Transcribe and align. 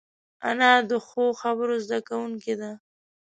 انا 0.49 0.73
د 0.89 0.91
ښو 1.07 1.25
خبرو 1.41 1.75
زده 1.85 1.99
کوونکې 2.07 2.53
ده 2.61 2.71